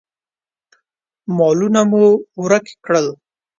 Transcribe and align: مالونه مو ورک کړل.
مالونه 1.37 1.81
مو 1.89 2.05
ورک 2.41 2.65
کړل. 2.85 3.07